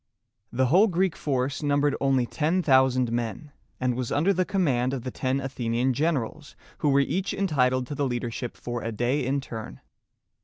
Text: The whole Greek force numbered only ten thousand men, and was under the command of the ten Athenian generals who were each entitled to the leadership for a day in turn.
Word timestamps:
The 0.51 0.65
whole 0.65 0.87
Greek 0.87 1.15
force 1.15 1.61
numbered 1.61 1.95
only 2.01 2.25
ten 2.25 2.63
thousand 2.63 3.11
men, 3.11 3.51
and 3.79 3.93
was 3.93 4.11
under 4.11 4.33
the 4.33 4.45
command 4.45 4.95
of 4.95 5.03
the 5.03 5.11
ten 5.11 5.39
Athenian 5.39 5.93
generals 5.93 6.55
who 6.79 6.89
were 6.89 7.01
each 7.01 7.35
entitled 7.35 7.85
to 7.85 7.93
the 7.93 8.07
leadership 8.07 8.57
for 8.57 8.81
a 8.81 8.91
day 8.91 9.23
in 9.23 9.41
turn. 9.41 9.79